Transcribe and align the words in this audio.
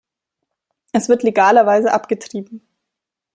Es 0.93 1.09
wird 1.09 1.21
legalerweise 1.21 1.93
abgetrieben. 1.93 2.65